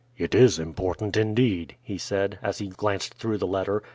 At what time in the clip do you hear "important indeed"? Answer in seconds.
0.57-1.75